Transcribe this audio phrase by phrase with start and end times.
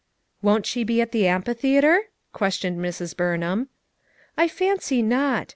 [0.41, 3.15] "Won't she be at the amphitheater?" ques tioned Mrs.
[3.15, 3.69] Burnham.
[4.35, 5.49] "I fancy not.